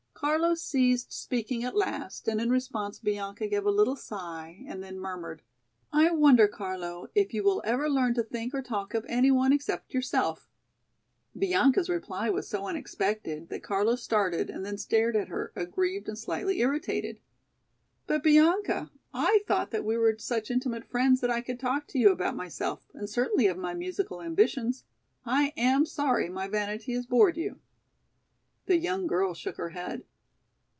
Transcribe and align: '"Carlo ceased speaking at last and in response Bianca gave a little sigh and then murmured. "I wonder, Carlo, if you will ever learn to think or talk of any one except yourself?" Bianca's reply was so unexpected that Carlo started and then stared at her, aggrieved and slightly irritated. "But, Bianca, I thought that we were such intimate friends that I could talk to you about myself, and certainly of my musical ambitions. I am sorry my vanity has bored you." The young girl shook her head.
'"Carlo 0.31 0.53
ceased 0.53 1.11
speaking 1.11 1.63
at 1.63 1.75
last 1.75 2.27
and 2.27 2.39
in 2.39 2.51
response 2.51 2.99
Bianca 2.99 3.47
gave 3.47 3.65
a 3.65 3.71
little 3.71 3.95
sigh 3.95 4.63
and 4.67 4.83
then 4.83 4.99
murmured. 4.99 5.41
"I 5.91 6.11
wonder, 6.11 6.47
Carlo, 6.47 7.07
if 7.15 7.33
you 7.33 7.41
will 7.43 7.63
ever 7.65 7.89
learn 7.89 8.13
to 8.13 8.21
think 8.21 8.53
or 8.53 8.61
talk 8.61 8.93
of 8.93 9.03
any 9.09 9.31
one 9.31 9.51
except 9.51 9.95
yourself?" 9.95 10.47
Bianca's 11.35 11.89
reply 11.89 12.29
was 12.29 12.47
so 12.47 12.67
unexpected 12.67 13.49
that 13.49 13.63
Carlo 13.63 13.95
started 13.95 14.51
and 14.51 14.63
then 14.63 14.77
stared 14.77 15.15
at 15.15 15.29
her, 15.29 15.51
aggrieved 15.55 16.07
and 16.07 16.19
slightly 16.19 16.59
irritated. 16.61 17.19
"But, 18.05 18.21
Bianca, 18.21 18.91
I 19.11 19.41
thought 19.47 19.71
that 19.71 19.83
we 19.83 19.97
were 19.97 20.19
such 20.19 20.51
intimate 20.51 20.85
friends 20.87 21.19
that 21.21 21.31
I 21.31 21.41
could 21.41 21.59
talk 21.59 21.87
to 21.87 21.97
you 21.99 22.11
about 22.11 22.35
myself, 22.35 22.91
and 22.93 23.09
certainly 23.09 23.47
of 23.47 23.57
my 23.57 23.73
musical 23.73 24.21
ambitions. 24.21 24.83
I 25.25 25.51
am 25.57 25.83
sorry 25.87 26.29
my 26.29 26.47
vanity 26.47 26.93
has 26.93 27.07
bored 27.07 27.37
you." 27.37 27.59
The 28.67 28.77
young 28.77 29.07
girl 29.07 29.33
shook 29.33 29.55
her 29.55 29.69
head. 29.69 30.03